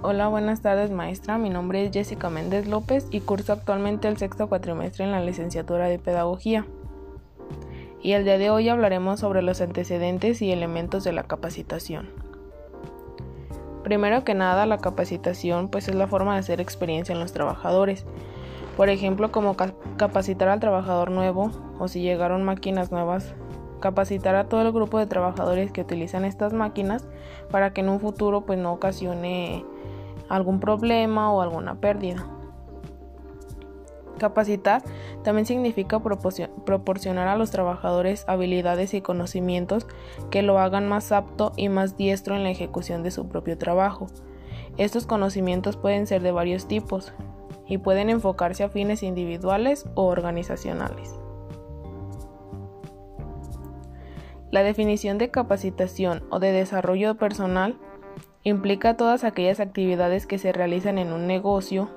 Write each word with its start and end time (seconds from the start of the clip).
Hola, 0.00 0.28
buenas 0.28 0.60
tardes 0.60 0.92
maestra. 0.92 1.38
Mi 1.38 1.50
nombre 1.50 1.84
es 1.84 1.92
Jessica 1.92 2.30
Méndez 2.30 2.68
López 2.68 3.08
y 3.10 3.18
curso 3.18 3.52
actualmente 3.52 4.06
el 4.06 4.16
sexto 4.16 4.48
cuatrimestre 4.48 5.04
en 5.04 5.10
la 5.10 5.20
licenciatura 5.20 5.88
de 5.88 5.98
Pedagogía. 5.98 6.66
Y 8.00 8.12
el 8.12 8.22
día 8.22 8.38
de 8.38 8.50
hoy 8.50 8.68
hablaremos 8.68 9.18
sobre 9.18 9.42
los 9.42 9.60
antecedentes 9.60 10.40
y 10.40 10.52
elementos 10.52 11.02
de 11.02 11.10
la 11.10 11.24
capacitación. 11.24 12.10
Primero 13.82 14.22
que 14.22 14.34
nada, 14.34 14.66
la 14.66 14.78
capacitación 14.78 15.68
pues 15.68 15.88
es 15.88 15.96
la 15.96 16.06
forma 16.06 16.34
de 16.34 16.40
hacer 16.40 16.60
experiencia 16.60 17.12
en 17.12 17.18
los 17.18 17.32
trabajadores. 17.32 18.06
Por 18.76 18.90
ejemplo, 18.90 19.32
como 19.32 19.56
capacitar 19.96 20.46
al 20.46 20.60
trabajador 20.60 21.10
nuevo 21.10 21.50
o 21.80 21.88
si 21.88 22.02
llegaron 22.02 22.44
máquinas 22.44 22.92
nuevas 22.92 23.34
capacitar 23.78 24.34
a 24.34 24.48
todo 24.48 24.62
el 24.62 24.72
grupo 24.72 24.98
de 24.98 25.06
trabajadores 25.06 25.72
que 25.72 25.80
utilizan 25.80 26.24
estas 26.24 26.52
máquinas 26.52 27.06
para 27.50 27.72
que 27.72 27.80
en 27.80 27.88
un 27.88 28.00
futuro 28.00 28.42
pues 28.42 28.58
no 28.58 28.72
ocasione 28.72 29.64
algún 30.28 30.60
problema 30.60 31.32
o 31.32 31.40
alguna 31.40 31.80
pérdida. 31.80 32.26
Capacitar 34.18 34.82
también 35.22 35.46
significa 35.46 36.00
proporcionar 36.00 37.28
a 37.28 37.36
los 37.36 37.50
trabajadores 37.50 38.24
habilidades 38.26 38.92
y 38.94 39.00
conocimientos 39.00 39.86
que 40.30 40.42
lo 40.42 40.58
hagan 40.58 40.88
más 40.88 41.12
apto 41.12 41.52
y 41.56 41.68
más 41.68 41.96
diestro 41.96 42.34
en 42.34 42.42
la 42.42 42.50
ejecución 42.50 43.02
de 43.02 43.12
su 43.12 43.28
propio 43.28 43.56
trabajo. 43.56 44.08
Estos 44.76 45.06
conocimientos 45.06 45.76
pueden 45.76 46.06
ser 46.06 46.22
de 46.22 46.32
varios 46.32 46.66
tipos 46.66 47.12
y 47.66 47.78
pueden 47.78 48.10
enfocarse 48.10 48.64
a 48.64 48.68
fines 48.68 49.02
individuales 49.02 49.88
o 49.94 50.06
organizacionales. 50.06 51.14
La 54.50 54.62
definición 54.62 55.18
de 55.18 55.30
capacitación 55.30 56.24
o 56.30 56.38
de 56.38 56.52
desarrollo 56.52 57.16
personal 57.16 57.78
implica 58.44 58.96
todas 58.96 59.24
aquellas 59.24 59.60
actividades 59.60 60.26
que 60.26 60.38
se 60.38 60.52
realizan 60.52 60.98
en 60.98 61.12
un 61.12 61.26
negocio 61.26 61.90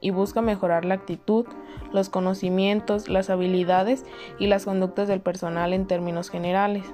y 0.00 0.10
busca 0.10 0.40
mejorar 0.40 0.84
la 0.84 0.94
actitud, 0.94 1.46
los 1.92 2.08
conocimientos, 2.08 3.08
las 3.08 3.30
habilidades 3.30 4.04
y 4.38 4.46
las 4.46 4.64
conductas 4.64 5.08
del 5.08 5.20
personal 5.20 5.72
en 5.72 5.86
términos 5.86 6.30
generales. 6.30 6.84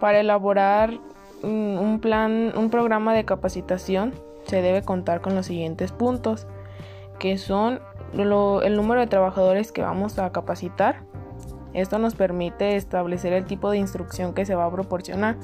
Para 0.00 0.20
elaborar 0.20 0.98
un 1.42 1.98
plan, 2.02 2.52
un 2.56 2.70
programa 2.70 3.14
de 3.14 3.24
capacitación, 3.24 4.12
se 4.44 4.60
debe 4.60 4.82
contar 4.82 5.20
con 5.20 5.34
los 5.34 5.46
siguientes 5.46 5.92
puntos, 5.92 6.46
que 7.18 7.38
son 7.38 7.80
el 8.12 8.76
número 8.76 9.00
de 9.00 9.06
trabajadores 9.06 9.72
que 9.72 9.82
vamos 9.82 10.18
a 10.18 10.30
capacitar. 10.32 11.02
Esto 11.74 11.98
nos 11.98 12.14
permite 12.14 12.76
establecer 12.76 13.32
el 13.32 13.44
tipo 13.44 13.70
de 13.70 13.78
instrucción 13.78 14.32
que 14.32 14.46
se 14.46 14.54
va 14.54 14.64
a 14.64 14.70
proporcionar 14.70 15.36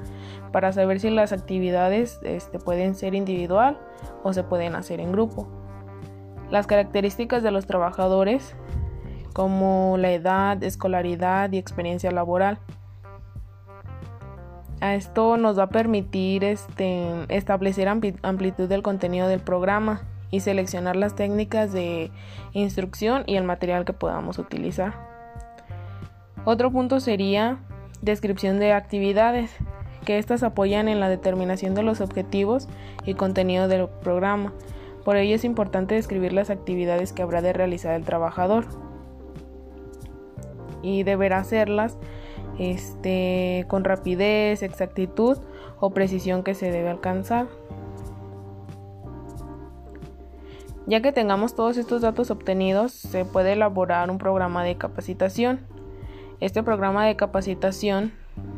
para 0.52 0.72
saber 0.72 1.00
si 1.00 1.10
las 1.10 1.32
actividades 1.32 2.20
este, 2.22 2.58
pueden 2.60 2.94
ser 2.94 3.14
individual 3.14 3.78
o 4.22 4.32
se 4.32 4.44
pueden 4.44 4.76
hacer 4.76 5.00
en 5.00 5.10
grupo. 5.10 5.48
Las 6.48 6.68
características 6.68 7.42
de 7.42 7.50
los 7.50 7.66
trabajadores 7.66 8.54
como 9.32 9.96
la 9.98 10.12
edad, 10.12 10.62
escolaridad 10.62 11.52
y 11.52 11.58
experiencia 11.58 12.10
laboral. 12.10 12.58
A 14.80 14.94
esto 14.94 15.36
nos 15.36 15.58
va 15.58 15.64
a 15.64 15.68
permitir 15.68 16.42
este, 16.44 17.26
establecer 17.28 17.88
amplitud 17.88 18.68
del 18.68 18.82
contenido 18.82 19.28
del 19.28 19.40
programa 19.40 20.02
y 20.30 20.40
seleccionar 20.40 20.96
las 20.96 21.14
técnicas 21.14 21.72
de 21.72 22.10
instrucción 22.52 23.24
y 23.26 23.36
el 23.36 23.44
material 23.44 23.84
que 23.84 23.92
podamos 23.92 24.38
utilizar. 24.38 25.09
Otro 26.44 26.70
punto 26.70 27.00
sería 27.00 27.58
descripción 28.02 28.58
de 28.58 28.72
actividades, 28.72 29.55
que 30.05 30.19
estas 30.19 30.42
apoyan 30.42 30.88
en 30.88 31.00
la 31.00 31.09
determinación 31.09 31.75
de 31.75 31.82
los 31.82 32.00
objetivos 32.00 32.69
y 33.04 33.14
contenido 33.14 33.69
del 33.69 33.88
programa. 33.88 34.53
Por 35.04 35.16
ello 35.16 35.34
es 35.34 35.44
importante 35.44 35.94
describir 35.94 36.32
las 36.32 36.50
actividades 36.50 37.12
que 37.12 37.22
habrá 37.22 37.42
de 37.42 37.53
realizar 37.53 37.94
el 37.94 38.04
trabajador 38.04 38.64
y 40.82 41.03
deberá 41.03 41.38
hacerlas 41.38 41.98
este, 42.59 43.64
con 43.69 43.84
rapidez, 43.84 44.62
exactitud 44.62 45.38
o 45.78 45.91
precisión 45.91 46.43
que 46.43 46.54
se 46.54 46.70
debe 46.70 46.88
alcanzar. 46.88 47.47
Ya 50.87 51.00
que 51.03 51.12
tengamos 51.12 51.54
todos 51.54 51.76
estos 51.76 52.03
datos 52.03 52.31
obtenidos, 52.31 52.93
se 52.93 53.25
puede 53.25 53.53
elaborar 53.53 54.10
un 54.10 54.19
programa 54.19 54.64
de 54.64 54.76
capacitación. 54.76 55.60
Este 56.40 56.62
programa 56.62 57.04
de 57.04 57.16
capacitación 57.16 58.12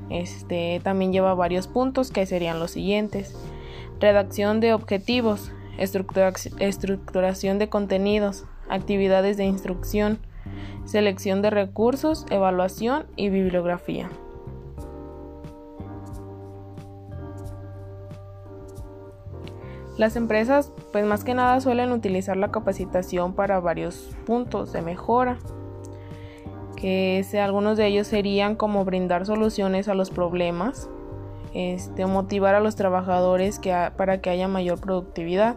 este, 0.09 0.81
también 0.85 1.13
lleva 1.13 1.35
varios 1.35 1.67
puntos 1.67 2.13
que 2.13 2.27
serían 2.27 2.61
los 2.61 2.71
siguientes. 2.71 3.35
Redacción 3.99 4.61
de 4.61 4.73
objetivos, 4.73 5.51
estructuración 5.79 7.59
de 7.59 7.69
contenidos, 7.69 8.45
actividades 8.69 9.37
de 9.37 9.45
instrucción, 9.45 10.19
selección 10.85 11.43
de 11.43 11.51
recursos, 11.51 12.25
evaluación 12.31 13.07
y 13.17 13.31
bibliografía. 13.31 14.09
Las 19.99 20.17
empresas 20.17 20.73
pues 20.93 21.05
más 21.05 21.25
que 21.25 21.35
nada 21.35 21.61
suelen 21.61 21.91
utilizar 21.93 22.37
la 22.37 22.51
capacitación 22.51 23.35
para 23.35 23.61
varios 23.61 24.11
puntos 24.25 24.73
de 24.73 24.83
mejora, 24.83 25.39
que 26.83 27.25
algunos 27.41 27.77
de 27.77 27.87
ellos 27.87 28.09
serían 28.09 28.57
como 28.57 28.85
brindar 28.85 29.25
soluciones 29.25 29.87
a 29.87 29.95
los 29.95 30.11
problemas, 30.11 30.91
este, 31.55 32.07
motivar 32.07 32.57
a 32.57 32.61
los 32.61 32.75
trabajadores 32.75 33.61
para 33.97 34.21
que 34.21 34.31
haya 34.31 34.49
mayor 34.49 34.81
productividad, 34.81 35.55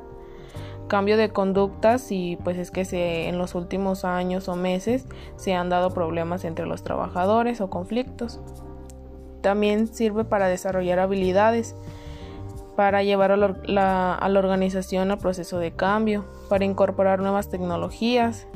cambio 0.88 1.18
de 1.18 1.30
conductas 1.30 2.12
y 2.12 2.38
pues 2.44 2.60
es 2.60 2.70
que 2.70 3.28
en 3.28 3.40
los 3.40 3.56
últimos 3.56 4.06
años 4.06 4.48
o 4.50 4.56
meses 4.56 5.08
se 5.36 5.56
han 5.56 5.70
dado 5.70 5.90
problemas 5.90 6.46
entre 6.46 6.68
los 6.68 6.84
trabajadores 6.84 7.60
o 7.60 7.72
conflictos. 7.72 8.40
También 9.42 9.88
sirve 9.88 10.26
para 10.26 10.48
desarrollar 10.48 11.00
habilidades 11.00 11.76
para 12.76 13.02
llevar 13.02 13.32
a 13.32 13.38
la, 13.38 14.20
organización 14.38 15.10
al 15.10 15.18
proceso 15.18 15.58
de 15.58 15.72
cambio, 15.72 16.26
para 16.50 16.66
incorporar 16.66 17.20
nuevas 17.20 17.50
tecnologías 17.50 18.48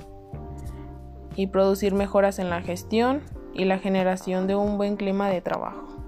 y 1.40 1.48
producir 1.48 1.94
mejoras 1.94 2.38
en 2.38 2.50
la 2.50 2.62
gestión 2.62 3.22
y 3.54 3.64
la 3.64 3.80
generación 3.80 4.46
de 4.46 4.56
un 4.56 4.78
buen 4.78 4.98
clima 4.98 5.30
de 5.30 5.40
trabajo. 5.40 5.99